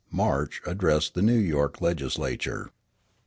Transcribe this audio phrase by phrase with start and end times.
[0.09, 0.63] March.
[0.65, 2.71] Addressed the New York legislature.